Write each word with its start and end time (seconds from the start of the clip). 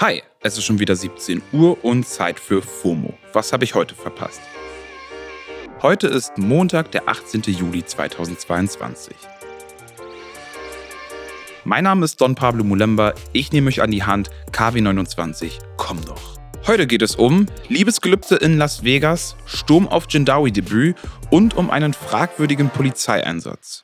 Hi, 0.00 0.22
es 0.38 0.56
ist 0.56 0.62
schon 0.62 0.78
wieder 0.78 0.94
17 0.94 1.42
Uhr 1.50 1.84
und 1.84 2.06
Zeit 2.06 2.38
für 2.38 2.62
FOMO. 2.62 3.14
Was 3.32 3.52
habe 3.52 3.64
ich 3.64 3.74
heute 3.74 3.96
verpasst? 3.96 4.40
Heute 5.82 6.06
ist 6.06 6.38
Montag, 6.38 6.92
der 6.92 7.08
18. 7.08 7.42
Juli 7.42 7.84
2022. 7.84 9.16
Mein 11.64 11.82
Name 11.82 12.04
ist 12.04 12.20
Don 12.20 12.36
Pablo 12.36 12.62
Mulemba, 12.62 13.12
ich 13.32 13.50
nehme 13.50 13.66
euch 13.66 13.82
an 13.82 13.90
die 13.90 14.04
Hand, 14.04 14.30
KW29, 14.52 15.58
komm 15.76 16.04
doch. 16.04 16.38
Heute 16.68 16.86
geht 16.86 17.02
es 17.02 17.16
um 17.16 17.46
Liebesgelübde 17.66 18.36
in 18.36 18.56
Las 18.56 18.84
Vegas, 18.84 19.34
Sturm 19.46 19.88
auf 19.88 20.06
Jindawi-Debüt 20.08 20.94
und 21.32 21.56
um 21.56 21.72
einen 21.72 21.92
fragwürdigen 21.92 22.70
Polizeieinsatz. 22.70 23.82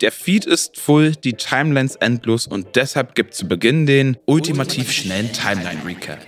Der 0.00 0.12
Feed 0.12 0.46
ist 0.46 0.80
full, 0.80 1.12
die 1.12 1.34
Timelines 1.34 1.96
endlos 1.96 2.46
und 2.46 2.74
deshalb 2.74 3.14
gibt 3.14 3.34
zu 3.34 3.46
Beginn 3.46 3.84
den 3.84 4.16
ultimativ 4.24 4.90
schnellen 4.90 5.30
Timeline-Recap. 5.30 6.18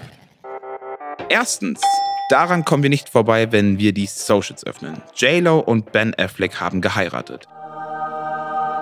Erstens, 1.31 1.81
daran 2.29 2.67
kommen 2.67 2.83
wir 2.83 2.91
nicht 2.91 3.09
vorbei, 3.09 3.51
wenn 3.51 3.79
wir 3.79 3.95
die 3.95 4.05
Socials 4.05 4.67
öffnen. 4.67 5.01
JLo 5.17 5.59
und 5.59 5.91
Ben 5.91 6.15
Affleck 6.19 6.61
haben 6.61 6.83
geheiratet. 6.83 7.49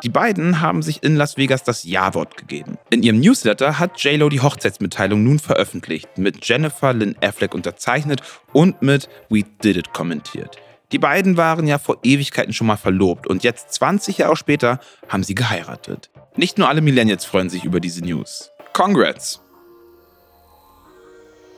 Die 0.03 0.09
beiden 0.09 0.61
haben 0.61 0.83
sich 0.83 1.05
in 1.05 1.15
Las 1.15 1.37
Vegas 1.37 1.63
das 1.63 1.85
Ja-Wort 1.85 2.37
gegeben. 2.37 2.77
In 2.91 3.05
ihrem 3.05 3.21
Newsletter 3.21 3.79
hat 3.79 4.03
JLo 4.03 4.29
die 4.29 4.41
Hochzeitsmitteilung 4.41 5.23
nun 5.23 5.39
veröffentlicht, 5.39 6.19
mit 6.19 6.45
Jennifer 6.45 6.93
Lynn 6.93 7.15
Affleck 7.21 7.55
unterzeichnet 7.55 8.23
und 8.53 8.83
mit 8.83 9.09
We 9.29 9.45
Did 9.63 9.77
It 9.77 9.93
kommentiert. 9.93 10.57
Die 10.93 10.99
beiden 10.99 11.37
waren 11.37 11.67
ja 11.67 11.79
vor 11.79 11.99
Ewigkeiten 12.03 12.53
schon 12.53 12.67
mal 12.67 12.77
verlobt 12.77 13.27
und 13.27 13.45
jetzt 13.45 13.73
20 13.75 14.19
Jahre 14.19 14.37
später 14.37 14.81
haben 15.09 15.23
sie 15.23 15.35
geheiratet. 15.35 16.11
Nicht 16.37 16.59
nur 16.59 16.69
alle 16.69 16.81
Millennials 16.81 17.25
freuen 17.25 17.49
sich 17.49 17.65
über 17.65 17.81
diese 17.81 18.05
News. 18.05 18.51
Congrats! 18.73 19.41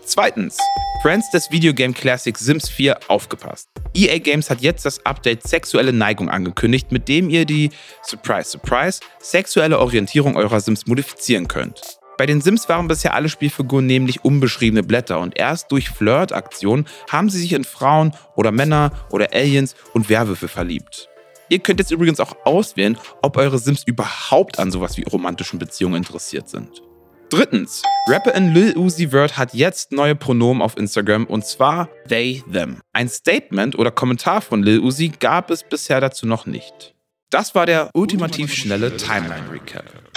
Zweitens, 0.05 0.59
Friends 1.01 1.31
des 1.31 1.51
Videogame 1.51 1.95
Classic 1.95 2.37
Sims 2.37 2.69
4 2.69 2.98
aufgepasst. 3.09 3.69
EA 3.95 4.19
Games 4.19 4.51
hat 4.51 4.61
jetzt 4.61 4.84
das 4.84 5.05
Update 5.06 5.47
Sexuelle 5.47 5.93
Neigung 5.93 6.28
angekündigt, 6.28 6.93
mit 6.93 7.09
dem 7.09 7.31
ihr 7.31 7.47
die, 7.47 7.71
surprise, 8.03 8.51
surprise, 8.51 9.01
sexuelle 9.21 9.78
Orientierung 9.78 10.37
eurer 10.37 10.61
Sims 10.61 10.87
modifizieren 10.87 11.49
könnt. 11.49 12.02
Bei 12.23 12.27
den 12.27 12.41
Sims 12.41 12.69
waren 12.69 12.87
bisher 12.87 13.15
alle 13.15 13.28
Spielfiguren 13.28 13.84
nämlich 13.84 14.25
unbeschriebene 14.25 14.84
Blätter 14.84 15.19
und 15.19 15.37
erst 15.37 15.73
durch 15.73 15.91
Flirt-Aktionen 15.91 16.87
haben 17.11 17.28
sie 17.28 17.41
sich 17.41 17.53
in 17.53 17.65
Frauen 17.65 18.15
oder 18.37 18.53
Männer 18.53 18.92
oder 19.11 19.33
Aliens 19.33 19.75
und 19.92 20.09
Werwölfe 20.09 20.47
verliebt. 20.47 21.09
Ihr 21.48 21.59
könnt 21.59 21.81
jetzt 21.81 21.91
übrigens 21.91 22.20
auch 22.20 22.37
auswählen, 22.45 22.97
ob 23.23 23.39
eure 23.39 23.59
Sims 23.59 23.83
überhaupt 23.83 24.61
an 24.61 24.70
sowas 24.70 24.97
wie 24.97 25.03
romantischen 25.03 25.59
Beziehungen 25.59 25.97
interessiert 25.97 26.48
sind. 26.48 26.84
Drittens, 27.28 27.83
Rapperin 28.06 28.55
Lil 28.55 28.77
Uzi 28.77 29.09
Vert 29.09 29.37
hat 29.37 29.53
jetzt 29.53 29.91
neue 29.91 30.15
Pronomen 30.15 30.62
auf 30.62 30.77
Instagram 30.77 31.25
und 31.27 31.45
zwar 31.45 31.89
they, 32.09 32.45
them. 32.53 32.83
Ein 32.93 33.09
Statement 33.09 33.77
oder 33.77 33.91
Kommentar 33.91 34.43
von 34.43 34.62
Lil 34.62 34.78
Uzi 34.78 35.09
gab 35.09 35.50
es 35.50 35.65
bisher 35.65 36.00
dazu 36.00 36.25
noch 36.28 36.47
nicht. 36.47 36.95
Das 37.31 37.56
war 37.56 37.67
der 37.67 37.91
ultimativ 37.95 38.55
schnelle 38.55 38.97
Timeline 38.97 39.50
Recap. 39.50 40.12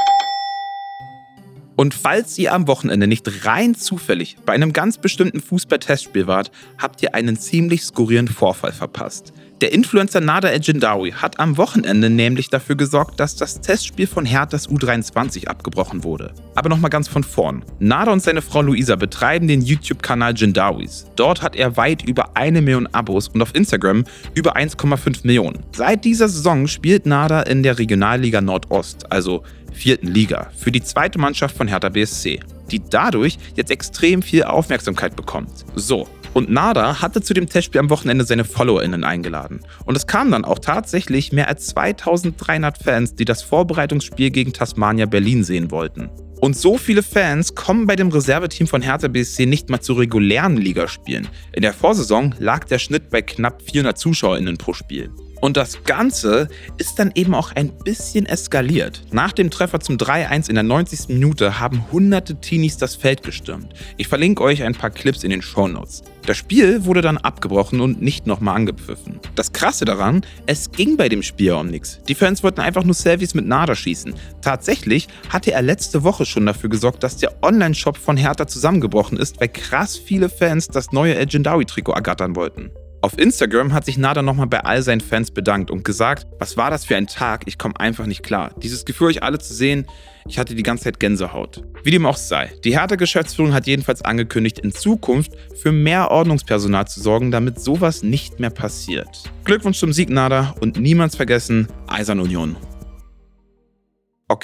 Und 1.76 1.94
falls 1.94 2.38
ihr 2.38 2.54
am 2.54 2.68
Wochenende 2.68 3.08
nicht 3.08 3.46
rein 3.46 3.76
zufällig 3.76 4.38
bei 4.46 4.54
einem 4.54 4.72
ganz 4.72 4.98
bestimmten 4.98 5.42
Fußball-Testspiel 5.42 6.28
wart, 6.28 6.52
habt 6.78 7.02
ihr 7.04 7.16
einen 7.16 7.38
ziemlich 7.38 7.84
skurrilen 7.84 8.28
Vorfall 8.28 8.72
verpasst. 8.72 9.34
Der 9.62 9.72
Influencer 9.72 10.20
Nada 10.20 10.50
Ejendawi 10.50 11.14
hat 11.14 11.40
am 11.40 11.56
Wochenende 11.56 12.10
nämlich 12.10 12.50
dafür 12.50 12.76
gesorgt, 12.76 13.22
dass 13.22 13.38
das 13.38 13.62
Testspiel 13.62 14.06
von 14.06 14.26
Herthas 14.26 14.68
U23 14.68 15.48
abgebrochen 15.48 16.04
wurde. 16.04 16.34
Aber 16.56 16.68
nochmal 16.68 16.90
ganz 16.90 17.08
von 17.08 17.24
vorn. 17.24 17.64
Nada 17.80 18.12
und 18.12 18.22
seine 18.22 18.42
Frau 18.42 18.62
Luisa 18.62 18.98
betreiben 18.98 19.48
den 19.48 19.62
YouTube-Kanal 19.62 20.34
Jendawis. 20.36 21.06
Dort 21.16 21.42
hat 21.42 21.56
er 21.56 21.78
weit 21.78 22.04
über 22.04 22.36
eine 22.36 22.62
Million 22.62 22.88
Abos 22.88 23.30
und 23.30 23.42
auf 23.42 23.56
Instagram 23.56 24.04
über 24.34 24.58
1,5 24.58 25.22
Millionen. 25.24 25.64
Seit 25.72 26.04
dieser 26.04 26.28
Saison 26.28 26.68
spielt 26.68 27.06
Nada 27.06 27.42
in 27.44 27.64
der 27.64 27.80
Regionalliga 27.80 28.42
Nordost, 28.42 29.10
also 29.10 29.44
vierten 29.72 30.08
Liga, 30.08 30.52
für 30.58 30.72
die 30.74 30.84
zweite 30.84 31.18
Mannschaft 31.18 31.56
von 31.56 31.70
Hertha 31.70 31.88
BSC, 31.88 32.42
die 32.72 32.82
dadurch 32.90 33.38
jetzt 33.56 33.72
extrem 33.72 34.22
viel 34.22 34.44
Aufmerksamkeit 34.44 35.16
bekommt. 35.16 35.66
So, 35.76 36.10
und 36.36 36.50
Nada 36.50 37.02
hatte 37.02 37.22
zu 37.22 37.34
dem 37.34 37.48
Testspiel 37.48 37.80
am 37.80 37.90
Wochenende 37.90 38.26
seine 38.26 38.44
FollowerInnen 38.44 39.06
eingeladen. 39.06 39.62
Und 39.86 39.96
es 39.96 40.06
kamen 40.06 40.32
dann 40.32 40.44
auch 40.44 40.60
tatsächlich 40.60 41.32
mehr 41.32 41.48
als 41.48 41.68
2300 41.68 42.78
Fans, 42.78 43.16
die 43.16 43.24
das 43.24 43.42
Vorbereitungsspiel 43.42 44.32
gegen 44.32 44.52
Tasmania 44.52 45.06
Berlin 45.06 45.46
sehen 45.46 45.72
wollten. 45.72 46.10
Und 46.42 46.58
so 46.58 46.78
viele 46.78 47.04
Fans 47.04 47.56
kommen 47.56 47.88
bei 47.88 47.96
dem 47.96 48.10
Reserveteam 48.10 48.68
von 48.68 48.82
Hertha 48.82 49.08
BSC 49.08 49.46
nicht 49.46 49.70
mal 49.70 49.80
zu 49.80 49.94
regulären 49.94 50.58
Ligaspielen. 50.58 51.30
In 51.54 51.62
der 51.62 51.74
Vorsaison 51.74 52.36
lag 52.38 52.66
der 52.66 52.80
Schnitt 52.80 53.10
bei 53.10 53.22
knapp 53.22 53.62
400 53.62 53.98
ZuschauerInnen 53.98 54.58
pro 54.58 54.74
Spiel. 54.74 55.12
Und 55.42 55.58
das 55.58 55.84
Ganze 55.84 56.48
ist 56.78 56.98
dann 57.00 57.12
eben 57.16 57.36
auch 57.36 57.52
ein 57.52 57.70
bisschen 57.70 58.26
eskaliert. 58.26 59.04
Nach 59.12 59.32
dem 59.32 59.50
Treffer 59.50 59.80
zum 59.80 59.98
3-1 59.98 60.50
in 60.50 60.56
der 60.56 60.64
90. 60.64 61.10
Minute 61.10 61.60
haben 61.60 61.86
hunderte 61.92 62.36
Teenies 62.40 62.78
das 62.78 62.96
Feld 62.96 63.24
gestürmt. 63.24 63.74
Ich 63.98 64.08
verlinke 64.08 64.44
euch 64.44 64.64
ein 64.64 64.76
paar 64.76 64.90
Clips 64.90 65.24
in 65.24 65.30
den 65.30 65.42
Shownotes. 65.42 66.04
Das 66.26 66.38
Spiel 66.38 66.86
wurde 66.86 67.02
dann 67.02 67.18
abgebrochen 67.18 67.82
und 67.82 68.02
nicht 68.02 68.26
nochmal 68.26 68.56
angepfiffen. 68.56 69.20
Das 69.36 69.54
Krasse 69.54 69.86
daran, 69.86 70.26
es 70.48 70.72
ging 70.72 70.98
bei 70.98 71.08
dem 71.08 71.22
Spiel 71.22 71.54
um 71.54 71.68
nichts. 71.68 72.00
Die 72.08 72.16
Fans 72.16 72.42
wollten 72.42 72.62
einfach 72.62 72.84
nur 72.84 72.96
Selfies 72.96 73.36
mit 73.36 73.46
Nada 73.46 73.76
schießen. 73.76 74.16
Tatsächlich 74.42 75.08
hatte 75.30 75.52
er 75.52 75.62
letzte 75.62 76.04
Woche 76.04 76.26
schon 76.26 76.48
dafür 76.48 76.70
gesorgt, 76.70 77.04
dass 77.04 77.18
der 77.18 77.44
Online-Shop 77.44 77.98
von 77.98 78.18
Hertha 78.18 78.48
zusammengebrochen 78.48 79.20
ist, 79.20 79.40
weil 79.40 79.50
krass 79.50 79.98
viele 79.98 80.30
Fans 80.30 80.68
das 80.68 80.92
neue 80.92 81.14
Legendary-Trikot 81.14 81.94
ergattern 81.94 82.36
wollten. 82.36 82.72
Auf 83.06 83.20
Instagram 83.20 83.72
hat 83.72 83.86
sich 83.86 84.00
Nada 84.00 84.24
nochmal 84.24 84.48
bei 84.48 84.62
all 84.62 84.82
seinen 84.82 85.00
Fans 85.00 85.30
bedankt 85.30 85.70
und 85.70 85.84
gesagt, 85.84 86.26
was 86.40 86.58
war 86.58 86.72
das 86.72 86.86
für 86.86 86.96
ein 86.96 87.06
Tag, 87.06 87.44
ich 87.46 87.60
komme 87.60 87.80
einfach 87.80 88.08
nicht 88.08 88.24
klar. 88.24 88.50
Dieses 88.64 88.84
Gefühl, 88.84 89.10
euch 89.10 89.22
alle 89.22 89.38
zu 89.38 89.54
sehen, 89.54 89.86
ich 90.28 90.40
hatte 90.40 90.56
die 90.56 90.64
ganze 90.64 90.86
Zeit 90.86 91.00
Gänsehaut. 91.00 91.64
Wie 91.84 91.92
dem 91.92 92.08
auch 92.08 92.18
sei, 92.18 92.52
die 92.64 92.76
Hertha-Geschäftsführung 92.76 93.54
hat 93.54 93.68
jedenfalls 93.68 94.02
angekündigt, 94.02 94.58
in 94.58 94.72
Zukunft 94.72 95.34
für 95.56 95.72
mehr 95.72 96.10
Ordnungspersonal 96.10 96.88
zu 96.88 97.00
sorgen, 97.00 97.30
damit 97.30 97.60
sowas 97.60 98.02
nicht 98.02 98.40
mehr 98.40 98.50
passiert. 98.50 99.22
Glückwunsch 99.44 99.78
zum 99.78 99.94
Sieg, 99.94 100.10
Nada, 100.10 100.56
und 100.60 100.80
niemals 100.80 101.16
vergessen, 101.16 101.68
Eisern 101.86 102.20
Union. 102.20 102.56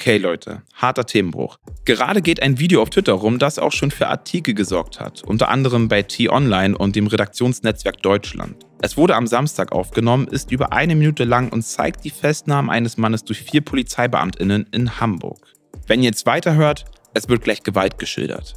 Okay, 0.02 0.18
Leute, 0.18 0.62
harter 0.74 1.06
Themenbruch. 1.06 1.58
Gerade 1.84 2.22
geht 2.22 2.42
ein 2.42 2.58
Video 2.58 2.82
auf 2.82 2.90
Twitter 2.90 3.12
rum, 3.12 3.38
das 3.38 3.60
auch 3.60 3.70
schon 3.70 3.92
für 3.92 4.08
Artikel 4.08 4.52
gesorgt 4.52 4.98
hat, 4.98 5.22
unter 5.22 5.48
anderem 5.48 5.86
bei 5.86 6.02
T-Online 6.02 6.76
und 6.76 6.96
dem 6.96 7.06
Redaktionsnetzwerk 7.06 8.02
Deutschland. 8.02 8.66
Es 8.80 8.96
wurde 8.96 9.14
am 9.14 9.28
Samstag 9.28 9.70
aufgenommen, 9.70 10.26
ist 10.26 10.50
über 10.50 10.72
eine 10.72 10.96
Minute 10.96 11.22
lang 11.22 11.50
und 11.50 11.62
zeigt 11.62 12.02
die 12.02 12.10
Festnahme 12.10 12.72
eines 12.72 12.96
Mannes 12.96 13.22
durch 13.22 13.42
vier 13.42 13.60
PolizeibeamtInnen 13.60 14.66
in 14.72 14.98
Hamburg. 14.98 15.52
Wenn 15.86 16.00
ihr 16.00 16.06
jetzt 16.06 16.26
weiterhört, 16.26 16.84
es 17.14 17.28
wird 17.28 17.44
gleich 17.44 17.62
Gewalt 17.62 17.96
geschildert. 18.00 18.56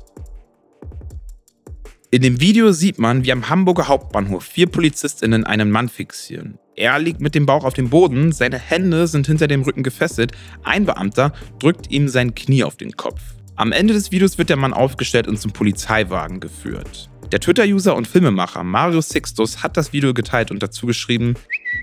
In 2.10 2.24
dem 2.24 2.42
Video 2.42 2.72
sieht 2.72 2.98
man, 2.98 3.24
wie 3.24 3.32
am 3.32 3.50
Hamburger 3.50 3.88
Hauptbahnhof 3.88 4.44
vier 4.44 4.66
PolizistInnen 4.66 5.44
einen 5.44 5.70
Mann 5.70 5.90
fixieren. 5.90 6.58
Er 6.78 7.00
liegt 7.00 7.22
mit 7.22 7.36
dem 7.36 7.46
Bauch 7.46 7.64
auf 7.64 7.74
dem 7.74 7.90
Boden, 7.90 8.34
seine 8.34 8.60
Hände 8.60 9.08
sind 9.08 9.28
hinter 9.28 9.48
dem 9.48 9.62
Rücken 9.62 9.84
gefesselt, 9.84 10.34
ein 10.64 10.86
Beamter 10.86 11.32
drückt 11.60 11.90
ihm 11.90 12.10
sein 12.10 12.36
Knie 12.36 12.66
auf 12.66 12.76
den 12.76 12.92
Kopf. 12.98 13.22
Am 13.56 13.72
Ende 13.72 13.94
des 13.94 14.12
Videos 14.12 14.38
wird 14.38 14.50
der 14.50 14.58
Mann 14.58 14.74
aufgestellt 14.74 15.30
und 15.30 15.40
zum 15.40 15.54
Polizeiwagen 15.54 16.42
geführt. 16.42 17.10
Der 17.32 17.40
Twitter-User 17.40 17.96
und 17.96 18.08
Filmemacher 18.08 18.64
Mario 18.66 19.00
Sixtus 19.00 19.64
hat 19.64 19.78
das 19.78 19.94
Video 19.94 20.14
geteilt 20.14 20.52
und 20.52 20.62
dazu 20.62 20.86
geschrieben, 20.86 21.36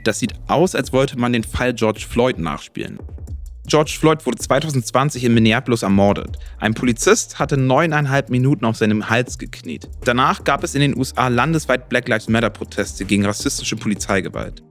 das 0.04 0.18
sieht 0.18 0.34
aus, 0.46 0.74
als 0.74 0.92
wollte 0.92 1.18
man 1.18 1.32
den 1.32 1.44
Fall 1.44 1.72
George 1.72 2.04
Floyd 2.06 2.38
nachspielen. 2.38 2.98
George 3.66 3.96
Floyd 3.98 4.26
wurde 4.26 4.38
2020 4.38 5.24
in 5.24 5.32
Minneapolis 5.32 5.82
ermordet. 5.82 6.36
Ein 6.58 6.74
Polizist 6.74 7.38
hatte 7.38 7.56
neuneinhalb 7.56 8.28
Minuten 8.28 8.66
auf 8.66 8.76
seinem 8.76 9.08
Hals 9.08 9.38
gekniet. 9.38 9.88
Danach 10.04 10.44
gab 10.44 10.62
es 10.64 10.74
in 10.74 10.82
den 10.82 10.96
USA 10.96 11.28
landesweit 11.28 11.88
Black 11.88 12.08
Lives 12.08 12.28
Matter-Proteste 12.28 13.06
gegen 13.06 13.24
rassistische 13.24 13.76
Polizeigewalt. 13.76 14.62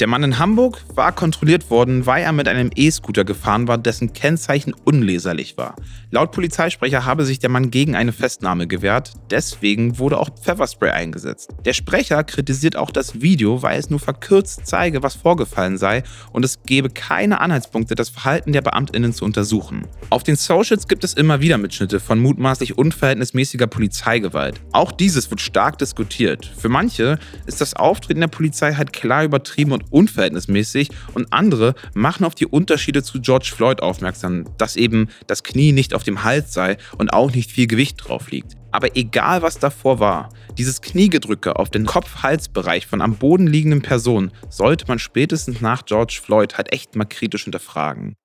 Der 0.00 0.08
Mann 0.08 0.24
in 0.24 0.38
Hamburg 0.38 0.82
war 0.94 1.12
kontrolliert 1.12 1.70
worden, 1.70 2.06
weil 2.06 2.24
er 2.24 2.32
mit 2.32 2.48
einem 2.48 2.70
E-Scooter 2.74 3.24
gefahren 3.24 3.68
war, 3.68 3.78
dessen 3.78 4.12
Kennzeichen 4.12 4.74
unleserlich 4.84 5.56
war. 5.56 5.76
Laut 6.10 6.32
Polizeisprecher 6.32 7.04
habe 7.04 7.24
sich 7.24 7.38
der 7.38 7.50
Mann 7.50 7.70
gegen 7.70 7.94
eine 7.94 8.12
Festnahme 8.12 8.66
gewehrt, 8.66 9.12
deswegen 9.30 9.98
wurde 9.98 10.18
auch 10.18 10.30
Pfefferspray 10.30 10.90
eingesetzt. 10.90 11.50
Der 11.64 11.72
Sprecher 11.72 12.24
kritisiert 12.24 12.76
auch 12.76 12.90
das 12.90 13.20
Video, 13.20 13.62
weil 13.62 13.78
es 13.78 13.90
nur 13.90 14.00
verkürzt 14.00 14.62
zeige, 14.64 15.02
was 15.02 15.14
vorgefallen 15.14 15.78
sei 15.78 16.02
und 16.32 16.44
es 16.44 16.62
gebe 16.64 16.90
keine 16.90 17.40
Anhaltspunkte, 17.40 17.94
das 17.94 18.08
Verhalten 18.08 18.52
der 18.52 18.62
Beamtinnen 18.62 19.12
zu 19.12 19.24
untersuchen. 19.24 19.86
Auf 20.10 20.22
den 20.22 20.36
Socials 20.36 20.88
gibt 20.88 21.04
es 21.04 21.14
immer 21.14 21.40
wieder 21.40 21.58
Mitschnitte 21.58 22.00
von 22.00 22.18
mutmaßlich 22.18 22.76
unverhältnismäßiger 22.76 23.66
Polizeigewalt. 23.66 24.60
Auch 24.72 24.90
dieses 24.90 25.30
wird 25.30 25.40
stark 25.40 25.78
diskutiert. 25.78 26.50
Für 26.56 26.68
manche 26.68 27.18
ist 27.46 27.60
das 27.60 27.74
Auftreten 27.74 28.20
der 28.20 28.28
Polizei 28.28 28.74
halt 28.74 28.92
klar 28.92 29.24
übertrieben 29.24 29.72
und 29.72 29.81
und 29.90 29.92
unverhältnismäßig 29.92 30.90
und 31.14 31.32
andere 31.32 31.74
machen 31.94 32.24
auf 32.24 32.34
die 32.34 32.46
Unterschiede 32.46 33.02
zu 33.02 33.20
George 33.20 33.52
Floyd 33.54 33.82
aufmerksam, 33.82 34.44
dass 34.58 34.76
eben 34.76 35.08
das 35.26 35.42
Knie 35.42 35.72
nicht 35.72 35.94
auf 35.94 36.02
dem 36.02 36.24
Hals 36.24 36.52
sei 36.52 36.76
und 36.98 37.12
auch 37.12 37.32
nicht 37.32 37.50
viel 37.50 37.66
Gewicht 37.66 38.08
drauf 38.08 38.30
liegt. 38.30 38.56
Aber 38.72 38.96
egal 38.96 39.42
was 39.42 39.58
davor 39.58 40.00
war, 40.00 40.30
dieses 40.56 40.80
Kniegedrücke 40.80 41.56
auf 41.56 41.70
den 41.70 41.86
Kopf-Hals-Bereich 41.86 42.86
von 42.86 43.02
am 43.02 43.16
Boden 43.16 43.46
liegenden 43.46 43.82
Personen 43.82 44.32
sollte 44.48 44.86
man 44.88 44.98
spätestens 44.98 45.60
nach 45.60 45.84
George 45.84 46.20
Floyd 46.22 46.56
halt 46.56 46.72
echt 46.72 46.96
mal 46.96 47.04
kritisch 47.04 47.44
hinterfragen. 47.44 48.16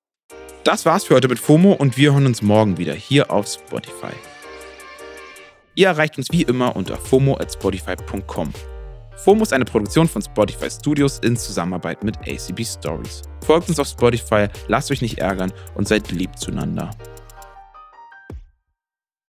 Das 0.64 0.86
war's 0.86 1.04
für 1.04 1.14
heute 1.14 1.28
mit 1.28 1.38
FOMO 1.38 1.72
und 1.72 1.96
wir 1.96 2.12
hören 2.12 2.26
uns 2.26 2.42
morgen 2.42 2.78
wieder 2.78 2.94
hier 2.94 3.30
auf 3.30 3.46
Spotify. 3.46 4.12
Ihr 5.74 5.88
erreicht 5.88 6.18
uns 6.18 6.28
wie 6.32 6.42
immer 6.42 6.74
unter 6.74 6.96
FOMO 6.96 7.36
at 7.38 7.52
Spotify.com. 7.52 8.52
FOMO 9.24 9.42
ist 9.42 9.52
eine 9.52 9.64
Produktion 9.64 10.06
von 10.06 10.22
Spotify 10.22 10.70
Studios 10.70 11.18
in 11.18 11.36
Zusammenarbeit 11.36 12.04
mit 12.04 12.16
ACB 12.18 12.64
Stories. 12.64 13.22
Folgt 13.44 13.68
uns 13.68 13.80
auf 13.80 13.88
Spotify, 13.88 14.46
lasst 14.68 14.92
euch 14.92 15.02
nicht 15.02 15.18
ärgern 15.18 15.52
und 15.74 15.88
seid 15.88 16.12
lieb 16.12 16.38
zueinander. 16.38 16.90